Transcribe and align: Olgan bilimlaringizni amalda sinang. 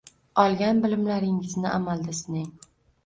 Olgan 0.43 0.79
bilimlaringizni 0.85 1.73
amalda 1.75 2.17
sinang. 2.21 2.53